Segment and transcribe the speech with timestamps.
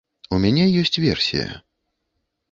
[0.35, 1.45] У мяне ёсць версія.